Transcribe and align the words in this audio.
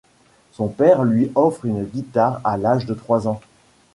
Son 0.53 0.67
père 0.67 1.03
lui 1.03 1.31
offre 1.35 1.65
une 1.67 1.83
guitare 1.83 2.41
à 2.43 2.57
l'âge 2.57 2.87
de 2.87 2.95
trois 2.95 3.27
ans. 3.27 3.39